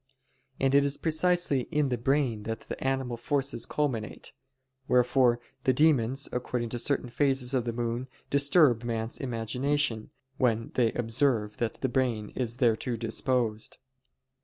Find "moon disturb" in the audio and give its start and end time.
7.71-8.83